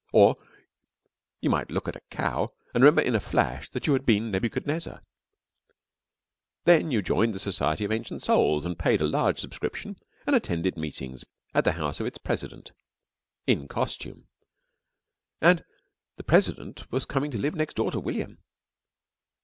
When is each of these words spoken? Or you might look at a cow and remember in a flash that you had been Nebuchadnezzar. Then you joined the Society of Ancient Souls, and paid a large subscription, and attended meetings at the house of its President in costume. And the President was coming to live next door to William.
Or 0.13 0.37
you 1.41 1.51
might 1.51 1.69
look 1.69 1.87
at 1.87 1.95
a 1.95 2.01
cow 2.09 2.49
and 2.73 2.83
remember 2.83 3.03
in 3.03 3.13
a 3.13 3.19
flash 3.19 3.69
that 3.69 3.85
you 3.85 3.93
had 3.93 4.03
been 4.03 4.31
Nebuchadnezzar. 4.31 5.03
Then 6.63 6.89
you 6.89 7.03
joined 7.03 7.35
the 7.35 7.39
Society 7.39 7.83
of 7.85 7.91
Ancient 7.91 8.23
Souls, 8.23 8.65
and 8.65 8.79
paid 8.79 8.99
a 8.99 9.05
large 9.05 9.37
subscription, 9.37 9.95
and 10.25 10.35
attended 10.35 10.75
meetings 10.75 11.23
at 11.53 11.65
the 11.65 11.73
house 11.73 11.99
of 11.99 12.07
its 12.07 12.17
President 12.17 12.71
in 13.45 13.67
costume. 13.67 14.27
And 15.39 15.63
the 16.17 16.23
President 16.23 16.91
was 16.91 17.05
coming 17.05 17.29
to 17.29 17.37
live 17.37 17.53
next 17.53 17.75
door 17.75 17.91
to 17.91 17.99
William. 17.99 18.39